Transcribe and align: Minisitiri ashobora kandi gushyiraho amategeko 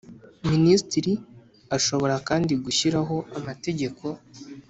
Minisitiri 0.49 1.13
ashobora 1.77 2.15
kandi 2.27 2.53
gushyiraho 2.63 3.15
amategeko 3.37 4.05